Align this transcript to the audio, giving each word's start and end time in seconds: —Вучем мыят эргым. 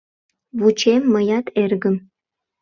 —Вучем 0.59 1.03
мыят 1.13 1.45
эргым. 1.61 1.95